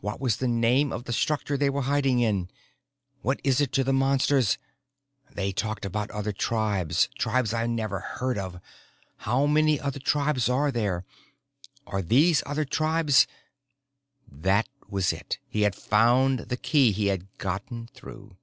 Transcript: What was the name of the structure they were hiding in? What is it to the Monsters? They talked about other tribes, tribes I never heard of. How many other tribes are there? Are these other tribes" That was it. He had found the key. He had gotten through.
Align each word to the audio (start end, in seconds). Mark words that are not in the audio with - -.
What 0.00 0.18
was 0.18 0.38
the 0.38 0.48
name 0.48 0.94
of 0.94 1.04
the 1.04 1.12
structure 1.12 1.58
they 1.58 1.68
were 1.68 1.82
hiding 1.82 2.20
in? 2.20 2.48
What 3.20 3.38
is 3.44 3.60
it 3.60 3.70
to 3.72 3.84
the 3.84 3.92
Monsters? 3.92 4.56
They 5.30 5.52
talked 5.52 5.84
about 5.84 6.10
other 6.10 6.32
tribes, 6.32 7.10
tribes 7.18 7.52
I 7.52 7.66
never 7.66 8.00
heard 8.00 8.38
of. 8.38 8.62
How 9.16 9.44
many 9.44 9.78
other 9.78 9.98
tribes 9.98 10.48
are 10.48 10.72
there? 10.72 11.04
Are 11.86 12.00
these 12.00 12.42
other 12.46 12.64
tribes" 12.64 13.26
That 14.46 14.70
was 14.88 15.12
it. 15.12 15.38
He 15.50 15.60
had 15.60 15.74
found 15.74 16.48
the 16.48 16.56
key. 16.56 16.90
He 16.92 17.08
had 17.08 17.26
gotten 17.36 17.88
through. 17.88 18.38